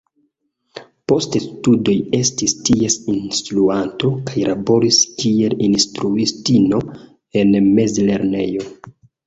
Post 1.11 1.35
studoj 1.43 1.95
estis 2.19 2.55
ties 2.69 2.95
instruanto 3.17 4.11
kaj 4.31 4.47
laboris 4.53 5.01
kiel 5.21 5.57
instruistino 5.69 6.83
en 7.45 7.57
mezlernejo. 7.81 8.71